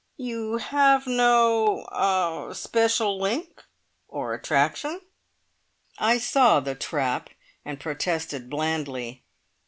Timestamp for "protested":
7.79-8.49